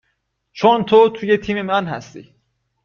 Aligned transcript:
چون 0.51 0.83
تو 0.83 1.09
توی 1.09 1.37
تیم 1.37 1.61
من 1.61 1.85
هستی 1.85 2.35